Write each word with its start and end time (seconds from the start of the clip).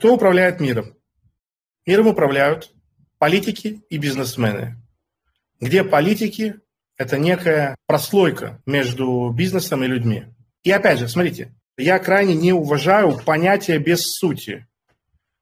Кто 0.00 0.14
управляет 0.14 0.60
миром? 0.60 0.96
Миром 1.84 2.06
управляют 2.06 2.72
политики 3.18 3.82
и 3.90 3.98
бизнесмены. 3.98 4.76
Где 5.60 5.84
политики– 5.84 6.54
это 6.96 7.18
некая 7.18 7.76
прослойка 7.86 8.62
между 8.64 9.28
бизнесом 9.28 9.84
и 9.84 9.88
людьми. 9.88 10.24
И 10.62 10.70
опять 10.70 11.00
же, 11.00 11.06
смотрите, 11.06 11.54
я 11.76 11.98
крайне 11.98 12.34
не 12.34 12.54
уважаю 12.54 13.20
понятие 13.26 13.78
без 13.78 14.14
сути. 14.14 14.66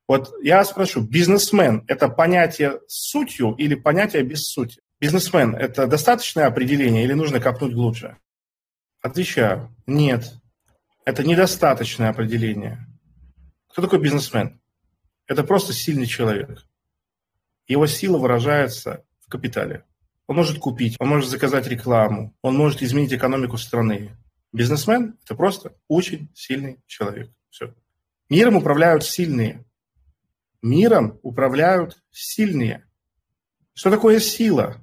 Вот 0.09 0.35
я 0.43 0.65
спрошу, 0.65 1.03
бизнесмен– 1.03 1.85
это 1.87 2.09
понятие 2.09 2.81
с 2.89 3.11
сутью 3.11 3.55
или 3.55 3.77
понятие 3.77 4.25
без 4.25 4.49
сути? 4.49 4.81
Бизнесмен– 4.99 5.55
это 5.57 5.87
достаточное 5.87 6.47
определение 6.47 7.05
или 7.05 7.13
нужно 7.13 7.39
копнуть 7.39 7.75
глубже? 7.75 8.17
Отвечаю, 9.03 9.73
нет, 9.87 10.33
это 11.05 11.23
недостаточное 11.23 12.11
определение. 12.11 12.88
Кто 13.79 13.87
такой 13.87 14.01
бизнесмен? 14.01 14.61
Это 15.29 15.45
просто 15.45 15.73
сильный 15.73 16.07
человек. 16.07 16.67
Его 17.69 17.87
сила 17.87 18.19
выражается 18.19 19.05
в 19.21 19.31
капитале. 19.31 19.85
Он 20.27 20.35
может 20.35 20.59
купить, 20.59 20.97
он 20.99 21.07
может 21.07 21.31
заказать 21.31 21.69
рекламу, 21.69 22.37
он 22.43 22.57
может 22.57 22.83
изменить 22.83 23.13
экономику 23.13 23.57
страны. 23.57 24.17
Бизнесмен– 24.53 25.17
это 25.25 25.37
просто 25.37 25.77
очень 25.87 26.29
сильный 26.35 26.81
человек. 26.89 27.31
Все. 27.51 27.73
Миром 28.29 28.57
управляют 28.57 29.05
сильные. 29.05 29.65
Миром 30.61 31.21
управляют 31.23 32.03
сильные. 32.11 32.85
Что 33.75 33.93
такое 33.93 34.19
сила? 34.19 34.79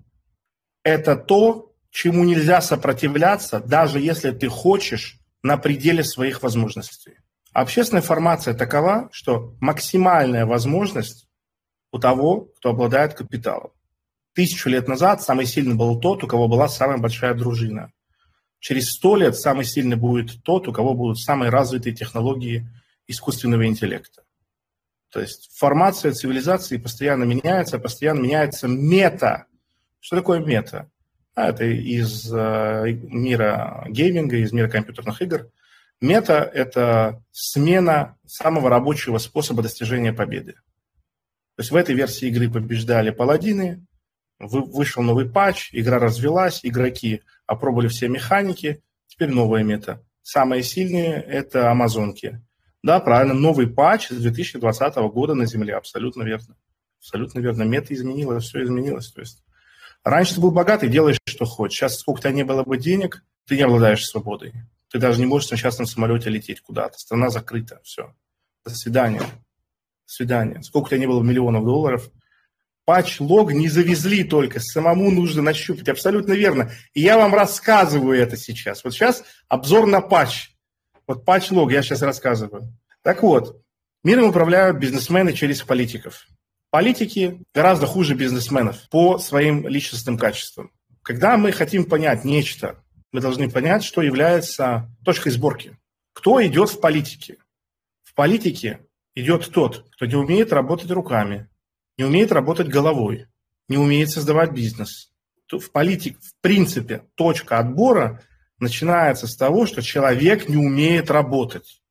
Это 0.84 1.18
то, 1.18 1.76
чему 1.90 2.24
нельзя 2.24 2.62
сопротивляться, 2.62 3.60
даже 3.60 4.00
если 4.00 4.32
ты 4.32 4.48
хочешь 4.48 5.20
на 5.44 5.58
пределе 5.58 6.06
своих 6.06 6.42
возможностей. 6.42 7.18
Общественная 7.56 8.02
формация 8.02 8.54
такова, 8.54 9.08
что 9.14 9.56
максимальная 9.62 10.46
возможность 10.46 11.30
у 11.94 12.00
того, 12.00 12.50
кто 12.58 12.72
обладает 12.72 13.14
капиталом. 13.14 13.72
Тысячу 14.34 14.68
лет 14.68 14.90
назад 14.90 15.22
самый 15.22 15.46
сильный 15.46 15.74
был 15.74 15.98
тот, 16.02 16.22
у 16.26 16.28
кого 16.28 16.50
была 16.50 16.68
самая 16.68 16.98
большая 16.98 17.34
дружина. 17.34 17.94
Через 18.60 18.90
сто 18.90 19.16
лет 19.16 19.38
самый 19.38 19.64
сильный 19.64 19.96
будет 19.96 20.44
тот, 20.44 20.68
у 20.68 20.74
кого 20.74 20.96
будут 20.96 21.18
самые 21.18 21.50
развитые 21.50 21.96
технологии 21.96 22.68
искусственного 23.08 23.66
интеллекта. 23.66 24.24
То 25.10 25.22
есть 25.22 25.50
формация 25.58 26.12
цивилизации 26.12 26.76
постоянно 26.76 27.24
меняется, 27.24 27.80
постоянно 27.80 28.20
меняется 28.20 28.68
мета. 28.68 29.46
Что 30.02 30.18
такое 30.18 30.42
мета? 30.42 30.92
А, 31.36 31.52
это 31.52 31.64
из 31.64 32.30
э, 32.34 32.92
мира 33.04 33.86
гейминга, 33.88 34.36
из 34.40 34.52
мира 34.52 34.68
компьютерных 34.68 35.22
игр. 35.22 35.50
Мета– 36.02 36.50
это 36.54 37.24
смена 37.32 38.18
самого 38.26 38.70
рабочего 38.70 39.18
способа 39.18 39.64
достижения 39.64 40.14
победы. 40.14 40.54
То 41.56 41.62
есть 41.62 41.72
в 41.72 41.76
этой 41.76 41.96
версии 41.96 42.28
игры 42.28 42.50
побеждали 42.52 43.12
паладины, 43.12 43.86
вышел 44.40 45.02
новый 45.02 45.30
патч, 45.30 45.70
игра 45.72 46.00
развелась, 46.00 46.60
игроки 46.64 47.22
опробовали 47.46 47.88
все 47.88 48.10
механики, 48.10 48.84
теперь 49.08 49.30
новая 49.30 49.64
мета. 49.64 50.04
Самые 50.22 50.64
сильные– 50.64 51.14
это 51.28 51.72
амазонки. 51.72 52.42
Да, 52.84 53.00
правильно, 53.00 53.34
новый 53.34 53.68
патч 53.68 54.10
с 54.10 54.22
2020 54.22 54.96
года 55.12 55.34
на 55.34 55.46
Земле, 55.46 55.76
абсолютно 55.76 56.24
верно. 56.24 56.58
Абсолютно 57.00 57.40
верно. 57.40 57.64
Мета 57.64 57.94
изменилась, 57.94 58.44
все 58.44 58.64
изменилось. 58.64 59.12
То 59.12 59.22
есть 59.22 59.44
раньше 60.04 60.36
ты 60.36 60.42
был 60.42 60.52
богатый, 60.52 60.90
делаешь, 60.90 61.18
что 61.26 61.46
хочешь. 61.46 61.78
Сейчас, 61.78 62.00
сколько 62.00 62.18
у 62.18 62.22
тебя 62.22 62.32
не 62.32 62.44
было 62.44 62.64
бы 62.64 62.78
денег, 62.78 63.24
ты 63.48 63.56
не 63.56 63.62
обладаешь 63.62 64.06
свободой. 64.06 64.54
Ты 64.96 65.00
даже 65.00 65.20
не 65.20 65.26
можешь 65.26 65.52
на 65.52 65.58
частном 65.58 65.88
самолете 65.88 66.30
лететь 66.30 66.62
куда-то. 66.62 66.98
Страна 66.98 67.30
закрыта, 67.30 67.82
все. 67.84 68.16
До 68.64 68.70
свидания. 68.70 69.20
До 69.20 69.26
свидания. 70.06 70.64
Сколько 70.64 70.86
у 70.86 70.90
тебя 70.92 71.00
не 71.00 71.08
было 71.08 71.22
миллионов 71.22 71.66
долларов– 71.66 72.10
Патч-лог 72.86 73.52
не 73.52 73.68
завезли 73.68 74.24
только, 74.24 74.62
самому 74.62 75.12
нужно 75.12 75.42
нащупать. 75.42 75.90
Абсолютно 75.90 76.32
верно. 76.32 76.72
И 76.94 77.02
я 77.02 77.18
вам 77.18 77.34
рассказываю 77.34 78.18
это 78.18 78.38
сейчас. 78.38 78.86
Вот 78.86 78.94
сейчас 78.94 79.26
обзор 79.50 79.86
на 79.86 80.00
патч. 80.00 80.52
Вот 81.06 81.26
патч-лог 81.26 81.74
я 81.74 81.82
сейчас 81.82 82.02
рассказываю. 82.02 82.74
Так 83.02 83.22
вот, 83.22 83.62
миром 84.02 84.30
управляют 84.30 84.78
бизнесмены 84.78 85.34
через 85.34 85.62
политиков. 85.62 86.26
Политики 86.70 87.42
гораздо 87.54 87.86
хуже 87.86 88.16
бизнесменов 88.16 88.88
по 88.90 89.18
своим 89.18 89.68
личностным 89.68 90.18
качествам. 90.18 90.72
Когда 91.02 91.36
мы 91.36 91.52
хотим 91.52 91.84
понять 91.84 92.24
нечто, 92.24 92.85
мы 93.16 93.22
должны 93.22 93.50
понять, 93.50 93.86
что 93.86 94.02
является 94.02 94.92
точкой 95.06 95.32
сборки. 95.32 95.78
Кто 96.12 96.46
идет 96.46 96.70
в 96.70 96.82
политике? 96.82 97.38
В 98.04 98.14
политике 98.14 98.82
идет 99.16 99.50
тот, 99.52 99.86
кто 99.94 100.06
не 100.06 100.16
умеет 100.16 100.52
работать 100.52 100.92
руками, 100.92 101.50
не 101.98 102.04
умеет 102.04 102.34
работать 102.34 102.68
головой, 102.68 103.28
не 103.70 103.78
умеет 103.78 104.10
создавать 104.10 104.52
бизнес. 104.52 105.14
В 105.50 105.72
политике, 105.72 106.18
в 106.20 106.42
принципе, 106.42 107.06
точка 107.16 107.60
отбора 107.60 108.22
начинается 108.60 109.28
с 109.28 109.38
того, 109.38 109.66
что 109.66 109.82
человек 109.82 110.50
не 110.50 110.58
умеет 110.58 111.10
работать. 111.10 111.82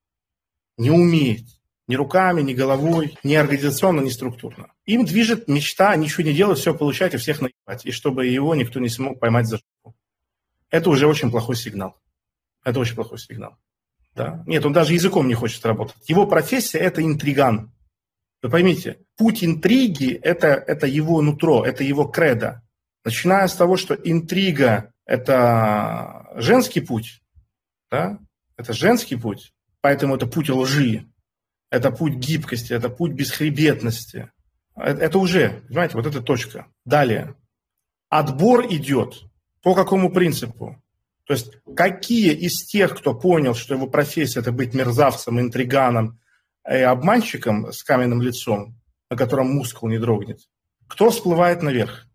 Не 0.77 0.91
умеет. 0.91 1.47
Ни 1.87 1.95
руками, 1.95 2.43
ни 2.43 2.53
головой, 2.53 3.17
ни 3.23 3.35
организационно, 3.35 4.03
ни 4.03 4.11
структурно. 4.11 4.75
Им 4.85 5.07
движет 5.07 5.49
мечта 5.49 5.97
ничего 5.97 6.25
не 6.25 6.35
делать, 6.35 6.59
все 6.59 6.75
получать 6.75 7.15
и 7.15 7.19
всех 7.19 7.41
наебать. 7.41 7.87
И 7.87 7.93
чтобы 7.93 8.27
его 8.27 8.55
никто 8.55 8.79
не 8.79 8.91
смог 8.91 9.19
поймать 9.21 9.47
за 9.47 9.57
жопу. 9.57 9.97
Это 10.75 10.91
уже 10.91 11.07
очень 11.07 11.31
плохой 11.31 11.55
сигнал. 11.55 11.97
Это 12.65 12.81
очень 12.81 12.97
плохой 12.97 13.17
сигнал. 13.21 13.57
Да? 14.13 14.43
Нет, 14.45 14.67
он 14.67 14.73
даже 14.73 14.93
языком 14.93 15.29
не 15.29 15.35
хочет 15.35 15.65
работать. 15.65 16.09
Его 16.09 16.27
профессия– 16.27 16.79
это 16.81 17.01
интриган. 17.01 17.73
Вы 18.43 18.51
поймите, 18.51 18.99
путь 19.17 19.45
интриги– 19.45 20.15
это, 20.23 20.49
это 20.49 20.89
его 20.89 21.23
нутро, 21.23 21.65
это 21.65 21.85
его 21.85 22.07
кредо. 22.07 22.61
Начиная 23.05 23.47
с 23.47 23.55
того, 23.55 23.77
что 23.77 23.95
интрига– 23.95 24.93
это 25.07 26.33
женский 26.35 26.81
путь, 26.81 27.23
да? 27.89 28.19
это 28.57 28.73
женский 28.73 29.15
путь, 29.15 29.55
поэтому 29.81 30.17
это 30.17 30.27
путь 30.27 30.51
лжи, 30.51 31.07
это 31.71 31.93
путь 31.93 32.15
гибкости, 32.15 32.73
это 32.73 32.89
путь 32.89 33.13
бесхребетности. 33.13 34.33
Это, 34.75 35.05
это 35.05 35.19
уже, 35.21 35.63
понимаете, 35.69 35.95
вот 35.97 36.07
эта 36.07 36.21
точка. 36.21 36.67
Далее. 36.85 37.37
Отбор 38.09 38.67
идет 38.67 39.23
по 39.65 39.75
какому 39.75 40.13
принципу? 40.13 40.81
То 41.27 41.33
есть 41.33 41.57
какие 41.75 42.33
из 42.33 42.65
тех, 42.67 42.97
кто 42.97 43.15
понял, 43.15 43.55
что 43.55 43.75
его 43.75 43.87
профессия– 43.87 44.41
это 44.41 44.53
быть 44.53 44.75
мерзавцем, 44.75 45.41
интриганом, 45.41 46.21
и 46.69 46.77
обманщиком 46.77 47.73
с 47.73 47.83
каменным 47.83 48.23
лицом, 48.23 48.79
на 49.11 49.17
котором 49.17 49.49
мускул 49.49 49.89
не 49.89 49.99
дрогнет, 49.99 50.41
кто 50.87 51.11
всплывает 51.11 51.63
наверх? 51.63 52.07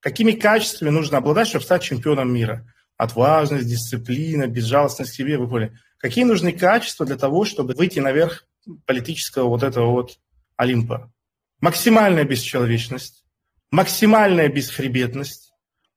Какими 0.00 0.32
качествами 0.32 0.90
нужно 0.90 1.18
обладать, 1.18 1.48
чтобы 1.48 1.64
стать 1.64 1.82
чемпионом 1.82 2.32
мира? 2.32 2.66
Отважность, 2.96 3.68
дисциплина, 3.68 4.48
безжалостность 4.48 5.12
к 5.12 5.14
себе, 5.14 5.38
вы 5.38 5.48
поняли? 5.48 5.78
Какие 5.98 6.24
нужны 6.24 6.52
качества 6.52 7.06
для 7.06 7.16
того, 7.16 7.44
чтобы 7.44 7.74
выйти 7.74 8.00
наверх 8.00 8.46
политического 8.86 9.48
вот 9.48 9.62
этого 9.62 9.90
вот 9.90 10.18
Олимпа? 10.56 11.12
Максимальная 11.60 12.24
бесчеловечность, 12.24 13.24
максимальная 13.70 14.48
бесхребетность, 14.48 15.47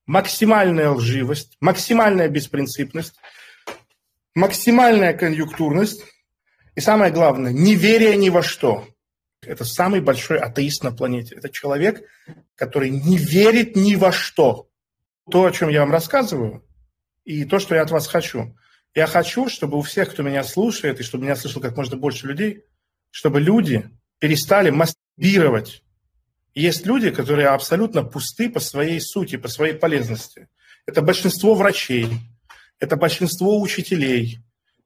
максимальная 0.06 0.90
лживость, 0.90 1.58
максимальная 1.60 2.28
беспринципность, 2.28 3.16
максимальная 4.36 5.14
конъюнктурность, 5.14 6.04
и 6.76 6.82
самое 6.82 7.12
главное, 7.12 7.52
неверие 7.52 8.16
ни 8.18 8.30
во 8.30 8.44
что. 8.44 8.88
Это 9.42 9.66
самый 9.66 10.02
большой 10.02 10.40
атеист 10.40 10.84
на 10.84 10.92
планете. 10.92 11.36
Это 11.36 11.50
человек, 11.50 12.08
который 12.56 12.90
не 12.90 13.18
верит 13.18 13.76
ни 13.76 13.96
во 13.96 14.12
что. 14.12 14.70
То, 15.30 15.46
о 15.46 15.52
чем 15.52 15.70
я 15.70 15.82
вам 15.82 15.92
рассказываю, 15.92 16.66
и 17.24 17.46
то, 17.46 17.60
что 17.60 17.76
я 17.76 17.82
от 17.82 17.92
вас 17.92 18.08
хочу. 18.08 18.56
Я 18.94 19.08
хочу, 19.08 19.48
чтобы 19.50 19.78
у 19.78 19.82
всех, 19.82 20.12
кто 20.12 20.24
меня 20.24 20.44
слушает, 20.44 21.00
и 21.00 21.04
чтобы 21.04 21.24
меня 21.24 21.36
слышал 21.36 21.62
как 21.62 21.76
можно 21.76 21.98
больше 21.98 22.28
людей, 22.28 22.64
чтобы 23.10 23.40
люди 23.40 23.90
перестали 24.20 24.70
мастурбировать. 24.70 25.84
Есть 26.54 26.86
люди, 26.86 27.12
которые 27.12 27.48
абсолютно 27.48 28.04
пусты 28.04 28.50
по 28.50 28.60
своей 28.60 29.00
сути, 29.00 29.38
по 29.38 29.48
своей 29.48 29.74
полезности. 29.74 30.50
Это 30.86 31.02
большинство 31.02 31.56
врачей, 31.56 32.10
это 32.80 32.98
большинство 32.98 33.60
учителей, 33.62 34.40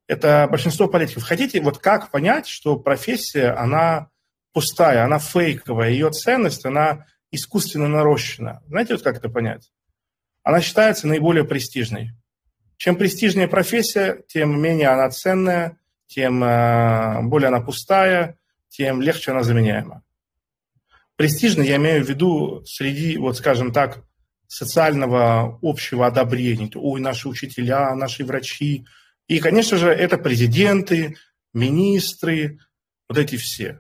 это 0.07 0.47
большинство 0.50 0.88
политиков. 0.88 1.23
Хотите, 1.23 1.62
вот 1.62 1.79
как 1.79 2.12
понять, 2.12 2.47
что 2.47 2.77
профессия, 2.77 3.50
она 3.50 4.09
пустая, 4.53 5.03
она 5.03 5.17
фейковая, 5.17 5.89
ее 5.89 6.12
ценность, 6.12 6.65
она 6.65 7.07
искусственно 7.31 7.88
нарощена. 7.88 8.62
Знаете, 8.67 8.94
вот 8.94 9.03
как 9.03 9.17
это 9.17 9.29
понять? 9.29 9.71
Она 10.44 10.62
считается 10.62 11.07
наиболее 11.07 11.44
престижной. 11.44 12.12
Чем 12.77 12.97
престижнее 12.97 13.47
профессия, 13.47 14.23
тем 14.27 14.62
менее 14.62 14.89
она 14.89 15.09
ценная, 15.09 15.77
тем 16.07 16.44
э, 16.44 17.21
более 17.23 17.47
она 17.47 17.62
пустая, 17.62 18.38
тем 18.69 19.01
легче 19.01 19.31
она 19.31 19.41
заменяема. 19.44 20.03
Престижно 21.15 21.62
я 21.62 21.77
имею 21.77 22.03
в 22.03 22.09
виду 22.09 22.63
среди, 22.65 23.17
вот 23.17 23.38
скажем 23.38 23.71
так, 23.71 24.03
социального 24.47 25.59
общего 25.62 26.07
одобрения. 26.07 26.69
Ой, 26.75 27.01
наши 27.01 27.27
учителя, 27.29 27.95
наши 27.95 28.25
врачи, 28.25 28.85
и, 29.27 29.39
конечно 29.39 29.77
же, 29.77 29.89
это 29.89 30.17
президенты, 30.17 31.17
министры, 31.53 32.59
вот 33.09 33.17
эти 33.17 33.38
все. 33.38 33.73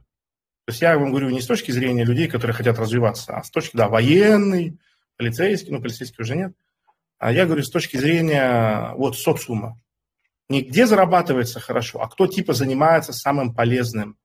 То 0.65 0.71
есть 0.71 0.81
я 0.81 0.97
вам 0.97 1.11
говорю 1.11 1.29
не 1.29 1.41
с 1.41 1.45
точки 1.45 1.71
зрения 1.71 2.03
людей, 2.03 2.27
которые 2.27 2.55
хотят 2.55 2.79
развиваться, 2.79 3.37
а 3.37 3.43
с 3.43 3.51
точки, 3.51 3.77
да, 3.77 3.87
военный, 3.87 4.79
полицейский, 5.17 5.71
ну, 5.71 5.81
полицейский 5.81 6.23
уже 6.23 6.35
нет, 6.35 6.53
а 7.19 7.31
я 7.31 7.45
говорю 7.45 7.63
с 7.63 7.69
точки 7.69 7.97
зрения 7.97 8.93
вот 8.95 9.17
социума. 9.17 9.79
Не 10.49 10.61
где 10.61 10.87
зарабатывается 10.87 11.59
хорошо, 11.59 12.01
а 12.01 12.09
кто 12.09 12.27
типа 12.27 12.53
занимается 12.53 13.13
самым 13.13 13.53
полезным. 13.53 14.17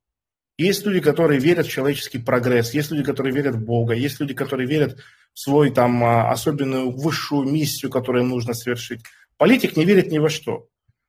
Есть 0.60 0.84
люди, 0.84 1.00
которые 1.00 1.40
верят 1.40 1.66
в 1.66 1.70
человеческий 1.70 2.18
прогресс, 2.18 2.74
есть 2.74 2.90
люди, 2.90 3.02
которые 3.02 3.34
верят 3.34 3.54
в 3.54 3.64
Бога, 3.64 3.94
есть 3.94 4.20
люди, 4.20 4.34
которые 4.34 4.68
верят 4.68 4.98
в 5.32 5.40
свою 5.40 5.72
там 5.72 6.04
а, 6.04 6.30
особенную 6.30 6.90
высшую 6.90 7.48
миссию, 7.48 7.90
которую 7.90 8.24
им 8.24 8.28
нужно 8.28 8.52
совершить. 8.52 9.00
Политик 9.38 9.74
не 9.78 9.86
верит 9.86 10.12
ни 10.12 10.18
во 10.18 10.28
что. 10.28 10.68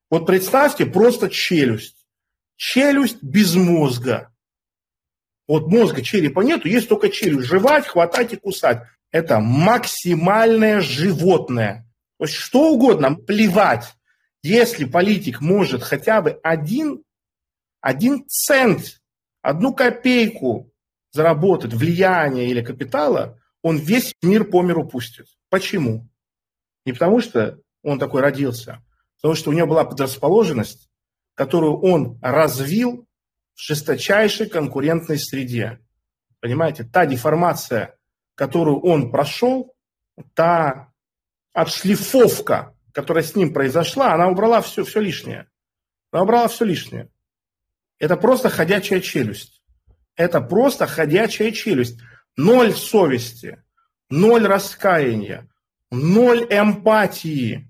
Вот 0.09 0.25
представьте 0.25 0.85
просто 0.85 1.29
челюсть. 1.29 1.97
Челюсть 2.55 3.21
без 3.21 3.53
мозга. 3.55 4.33
Вот 5.49 5.67
мозга, 5.67 6.01
черепа 6.01 6.39
нету, 6.39 6.69
есть 6.69 6.87
только 6.87 7.09
челюсть. 7.09 7.49
Жевать, 7.49 7.87
хватать 7.87 8.31
и 8.31 8.37
кусать. 8.37 8.83
Это 9.11 9.41
максимальное 9.41 10.79
животное. 10.79 11.85
То 12.19 12.23
есть 12.23 12.37
что 12.37 12.71
угодно, 12.71 13.15
плевать. 13.15 13.83
Если 14.43 14.85
политик 14.85 15.41
может 15.41 15.83
хотя 15.83 16.21
бы 16.21 16.39
один, 16.41 17.03
один 17.81 18.23
цент, 18.29 19.00
одну 19.41 19.73
копейку 19.73 20.71
заработать 21.11 21.73
влияния 21.73 22.47
или 22.49 22.61
капитала, 22.61 23.39
он 23.61 23.77
весь 23.77 24.15
мир 24.21 24.45
по 24.45 24.61
миру 24.61 24.87
пустит. 24.87 25.27
Почему? 25.49 26.09
Не 26.85 26.93
потому 26.93 27.21
что 27.21 27.59
он 27.83 27.99
такой 27.99 28.21
родился, 28.21 28.73
а 28.73 28.81
потому 29.17 29.35
что 29.35 29.49
у 29.49 29.53
него 29.53 29.67
была 29.67 29.85
предрасположенность, 29.85 30.89
которую 31.35 31.79
он 31.81 32.17
развил 32.21 33.07
в 33.53 33.61
жесточайшей 33.61 34.49
конкурентной 34.49 35.19
среде. 35.19 35.79
Понимаете, 36.39 36.83
та 36.83 37.05
деформация, 37.05 37.97
которую 38.35 38.79
он 38.81 39.11
прошел, 39.11 39.75
та 40.33 40.91
отшлифовка, 41.53 42.75
которая 42.93 43.23
с 43.23 43.35
ним 43.35 43.53
произошла, 43.53 44.13
она 44.13 44.27
убрала 44.27 44.61
все, 44.61 44.83
все 44.83 44.99
лишнее. 44.99 45.49
Она 46.11 46.23
убрала 46.23 46.47
все 46.47 46.65
лишнее. 46.65 47.10
Это 48.01 48.17
просто 48.17 48.49
ходячая 48.49 48.99
челюсть. 48.99 49.61
Это 50.15 50.41
просто 50.41 50.87
ходячая 50.87 51.51
челюсть. 51.51 51.99
Ноль 52.35 52.73
совести, 52.73 53.63
ноль 54.09 54.47
раскаяния, 54.47 55.47
ноль 55.91 56.47
эмпатии. 56.49 57.69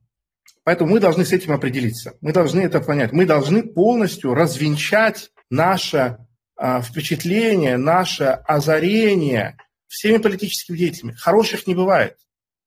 Поэтому 0.63 0.91
мы 0.91 0.99
должны 1.01 1.25
с 1.25 1.33
этим 1.33 1.51
определиться. 1.51 2.13
Мы 2.21 2.31
должны 2.31 2.61
это 2.61 2.79
понять. 2.79 3.11
Мы 3.11 3.25
должны 3.25 3.61
полностью 3.61 4.33
развенчать 4.33 5.31
наше 5.49 6.17
э, 6.57 6.81
впечатление, 6.81 7.75
наше 7.75 8.23
озарение 8.23 9.57
всеми 9.87 10.17
политическими 10.17 10.77
деятелями. 10.77 11.15
Хороших 11.15 11.67
не 11.67 11.75
бывает. 11.75 12.15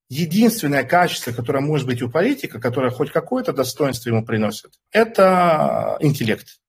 Единственное 0.07 0.83
качество, 0.83 1.31
которое 1.31 1.61
может 1.61 1.87
быть 1.87 2.03
у 2.03 2.11
политика, 2.11 2.59
которое 2.59 2.91
хоть 2.91 3.11
какое-то 3.11 3.53
достоинство 3.53 4.09
ему 4.09 4.23
приносит, 4.23 4.73
это 4.91 5.97
интеллект. 5.99 6.59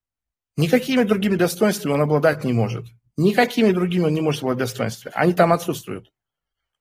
Никакими 0.56 1.02
другими 1.02 1.36
достоинствами 1.36 1.92
он 1.92 2.00
обладать 2.00 2.44
не 2.44 2.52
может. 2.52 2.86
Никакими 3.16 3.72
другими 3.72 4.04
он 4.04 4.14
не 4.14 4.20
может 4.20 4.42
обладать 4.42 4.68
достоинствами. 4.68 5.14
Они 5.14 5.32
там 5.32 5.52
отсутствуют. 5.52 6.10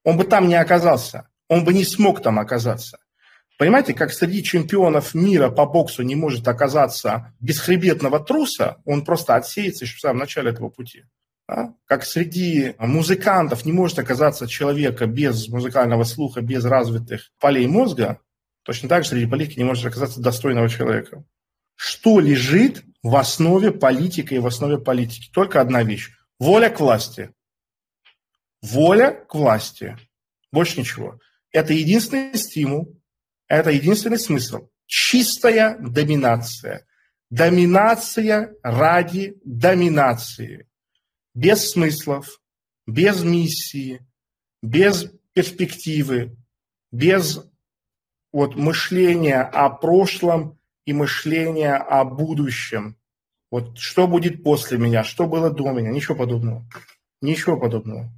Он 0.04 0.16
бы 0.16 0.24
там 0.24 0.48
не 0.48 0.54
оказался. 0.54 1.28
Он 1.48 1.64
бы 1.64 1.72
не 1.74 1.84
смог 1.84 2.22
там 2.22 2.38
оказаться. 2.38 2.98
Понимаете, 3.58 3.94
как 3.94 4.12
среди 4.12 4.42
чемпионов 4.42 5.14
мира 5.14 5.50
по 5.50 5.64
боксу 5.64 6.02
не 6.02 6.14
может 6.14 6.46
оказаться 6.46 7.34
бесхребетного 7.40 8.20
труса, 8.20 8.76
он 8.84 9.04
просто 9.04 9.34
отсеется 9.34 9.84
еще 9.84 9.96
в 9.96 10.00
самом 10.00 10.18
начале 10.18 10.50
этого 10.50 10.68
пути. 10.68 11.04
Да? 11.48 11.74
Как 11.86 12.04
среди 12.04 12.74
музыкантов 12.78 13.64
не 13.64 13.72
может 13.72 13.98
оказаться 13.98 14.46
человека 14.46 15.06
без 15.06 15.48
музыкального 15.48 16.04
слуха, 16.04 16.42
без 16.42 16.64
развитых 16.64 17.30
полей 17.40 17.66
мозга, 17.66 18.20
точно 18.62 18.88
так 18.88 19.04
же 19.04 19.10
среди 19.10 19.26
политики 19.26 19.58
не 19.58 19.64
может 19.64 19.86
оказаться 19.86 20.20
достойного 20.20 20.68
человека. 20.68 21.24
Что 21.76 22.20
лежит 22.20 22.84
в 23.06 23.14
основе 23.14 23.70
политики 23.70 24.34
и 24.34 24.38
в 24.40 24.46
основе 24.46 24.78
политики? 24.78 25.30
Только 25.32 25.60
одна 25.60 25.84
вещь. 25.84 26.10
Воля 26.40 26.70
к 26.70 26.80
власти. 26.80 27.30
Воля 28.60 29.12
к 29.12 29.32
власти. 29.32 29.96
Больше 30.50 30.80
ничего. 30.80 31.20
Это 31.52 31.72
единственный 31.72 32.36
стимул, 32.36 33.00
это 33.46 33.70
единственный 33.70 34.18
смысл. 34.18 34.68
Чистая 34.86 35.78
доминация. 35.78 36.84
Доминация 37.30 38.54
ради 38.62 39.36
доминации 39.44 40.68
без 41.32 41.70
смыслов, 41.70 42.40
без 42.88 43.22
миссии, 43.22 44.04
без 44.62 45.06
перспективы, 45.32 46.36
без 46.90 47.40
вот 48.32 48.56
мышления 48.56 49.42
о 49.42 49.70
прошлом 49.70 50.55
и 50.86 50.92
мышления 50.94 51.74
о 51.74 52.04
будущем. 52.04 52.96
Вот 53.50 53.78
что 53.78 54.06
будет 54.06 54.42
после 54.42 54.78
меня, 54.78 55.04
что 55.04 55.26
было 55.26 55.50
до 55.50 55.72
меня, 55.72 55.90
ничего 55.90 56.16
подобного. 56.16 56.66
Ничего 57.20 57.58
подобного. 57.58 58.10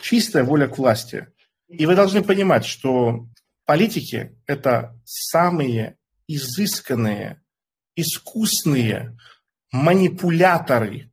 Чистая 0.00 0.44
воля 0.44 0.68
к 0.68 0.78
власти. 0.78 1.28
И 1.68 1.84
вы 1.84 1.94
должны 1.94 2.22
понимать, 2.22 2.64
что 2.64 3.26
политики– 3.66 4.34
это 4.46 4.98
самые 5.04 5.98
изысканные, 6.26 7.42
искусные 7.94 9.18
манипуляторы 9.70 11.12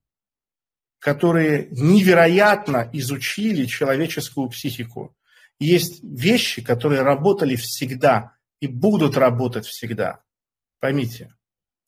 которые 1.00 1.70
невероятно 1.72 2.90
изучили 2.94 3.66
человеческую 3.66 4.50
психику. 4.50 5.16
Есть 5.60 6.04
вещи, 6.04 6.62
которые 6.62 7.02
работали 7.02 7.56
всегда 7.56 8.34
и 8.60 8.68
будут 8.68 9.18
работать 9.18 9.66
всегда. 9.66 10.22
Поймите, 10.80 11.34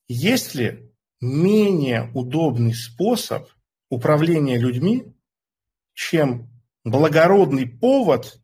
есть 0.07 0.55
ли 0.55 0.91
менее 1.21 2.11
удобный 2.13 2.73
способ 2.73 3.47
управления 3.89 4.57
людьми, 4.57 5.13
чем 5.93 6.49
благородный 6.83 7.67
повод, 7.67 8.41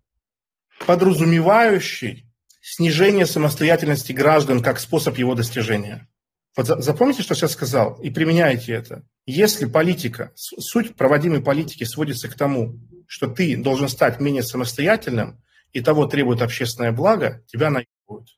подразумевающий 0.86 2.32
снижение 2.62 3.26
самостоятельности 3.26 4.14
граждан 4.14 4.62
как 4.62 4.80
способ 4.80 5.18
его 5.18 5.36
достижения? 5.36 6.08
Вот 6.56 6.68
запомните, 6.84 7.22
что 7.22 7.36
сейчас 7.36 7.52
сказал, 7.52 8.00
и 8.02 8.10
применяйте 8.10 8.74
это. 8.74 9.04
Если 9.26 9.66
политика, 9.66 10.32
суть 10.36 10.96
проводимой 10.96 11.42
политики 11.42 11.84
сводится 11.84 12.30
к 12.30 12.36
тому, 12.36 12.80
что 13.06 13.28
ты 13.28 13.56
должен 13.58 13.90
стать 13.90 14.20
менее 14.20 14.44
самостоятельным, 14.44 15.44
и 15.74 15.82
того 15.82 16.08
требует 16.08 16.42
общественное 16.42 16.92
благо, 16.92 17.44
тебя 17.48 17.70
наебывают. 17.70 18.30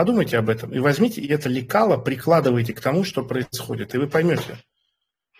Подумайте 0.00 0.38
об 0.38 0.48
этом 0.48 0.72
и 0.72 0.78
возьмите 0.78 1.20
это 1.26 1.50
лекало 1.50 1.98
прикладывайте 1.98 2.72
к 2.72 2.80
тому, 2.80 3.04
что 3.04 3.22
происходит, 3.22 3.94
и 3.94 3.98
вы 3.98 4.06
поймете, 4.06 4.56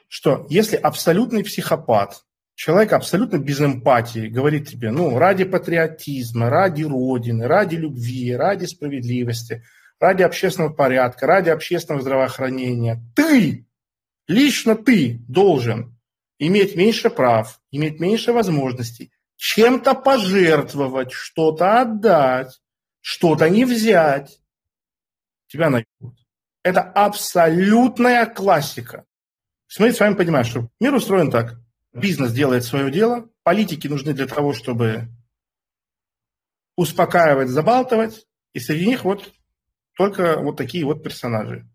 что 0.07 0.47
если 0.50 0.76
абсолютный 0.76 1.43
психопат, 1.43 2.21
человек 2.55 2.93
абсолютно 2.93 3.38
без 3.38 3.59
эмпатии 3.62 4.29
говорит 4.29 4.69
тебе, 4.69 4.90
ну, 4.90 5.19
ради 5.19 5.45
патриотизма, 5.45 6.50
ради 6.50 6.83
Родины, 6.83 7.47
ради 7.47 7.76
любви, 7.76 8.37
ради 8.37 8.67
справедливости– 8.67 9.64
ради 10.00 10.23
общественного 10.23 10.73
порядка, 10.73 11.26
ради 11.26 11.50
общественного 11.50 12.02
здравоохранения. 12.02 13.00
Ты, 13.14 13.67
лично 14.26 14.75
ты 14.75 15.21
должен 15.29 15.97
иметь 16.38 16.75
меньше 16.75 17.11
прав, 17.11 17.61
иметь 17.71 18.00
меньше 18.00 18.33
возможностей, 18.33 19.12
чем-то 19.37 19.95
пожертвовать, 19.95 21.12
что-то 21.12 21.83
отдать, 21.83 22.61
что-то 23.00 23.49
не 23.49 23.64
взять. 23.64 24.40
Тебя 25.50 25.69
найдут. 25.69 26.16
Это 26.62 26.80
абсолютная 26.80 28.25
классика. 28.25 29.04
Мы 29.78 29.92
с 29.92 29.99
вами 29.99 30.14
понимаем, 30.14 30.47
что 30.47 30.69
мир 30.78 30.95
устроен 30.95 31.30
так. 31.30 31.57
Бизнес 31.92 32.33
делает 32.33 32.64
свое 32.64 32.90
дело, 32.90 33.28
политики 33.42 33.88
нужны 33.88 34.14
для 34.14 34.28
того, 34.28 34.52
чтобы 34.52 35.09
успокаивать, 36.76 37.49
забалтывать, 37.49 38.26
и 38.52 38.61
среди 38.61 38.87
них 38.87 39.04
вот 39.04 39.33
только 39.97 40.38
вот 40.38 40.57
такие 40.57 40.85
вот 40.85 41.02
персонажи. 41.02 41.69